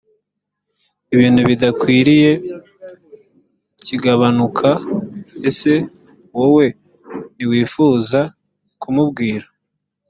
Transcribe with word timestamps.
ibintu 1.13 1.41
bidakwiriye 1.49 2.31
kigabanuka 3.85 4.69
ese 5.49 5.73
wowe 6.37 6.65
ntiwifuza 7.35 8.19
kumubwira 8.81 9.47